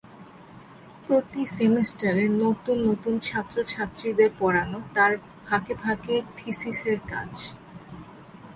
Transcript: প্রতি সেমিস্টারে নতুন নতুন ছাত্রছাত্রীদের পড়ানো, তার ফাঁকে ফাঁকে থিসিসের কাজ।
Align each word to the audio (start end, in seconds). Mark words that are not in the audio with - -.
প্রতি 1.05 1.41
সেমিস্টারে 1.57 2.25
নতুন 2.43 2.77
নতুন 2.89 3.13
ছাত্রছাত্রীদের 3.19 4.29
পড়ানো, 4.39 4.77
তার 4.95 5.11
ফাঁকে 5.47 5.73
ফাঁকে 5.83 6.15
থিসিসের 6.37 6.99
কাজ। 7.11 7.31